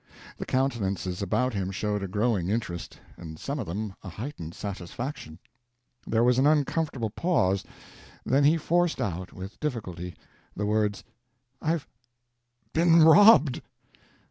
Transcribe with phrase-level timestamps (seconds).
[0.37, 5.37] The countenances about him showed a growing interest; and some of them a heightened satisfaction.
[6.07, 10.15] There was an uncomfortable pause—then he forced out, with difficulty,
[10.55, 11.03] the words:
[11.61, 13.61] "I've—been robbed!"